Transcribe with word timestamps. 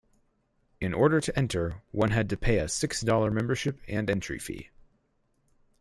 In 0.79 0.95
order 0.95 1.21
to 1.21 1.37
enter, 1.37 1.83
one 1.91 2.09
had 2.09 2.27
to 2.31 2.35
pay 2.35 2.57
a 2.57 2.67
six-dollar 2.67 3.29
membership 3.29 3.79
and 3.87 4.09
entry 4.09 4.39
fee. 4.39 4.71